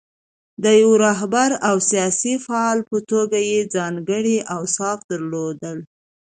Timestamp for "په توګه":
2.89-3.37